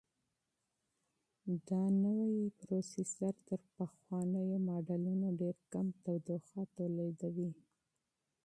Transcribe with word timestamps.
دا 1.67 1.81
نوی 2.03 2.35
پروسیسر 2.59 3.33
تر 3.47 3.59
پخوانیو 3.75 4.57
ماډلونو 4.67 5.27
ډېر 5.39 5.55
کم 5.71 5.87
تودوخه 6.03 6.61
تولیدوي. 6.75 7.51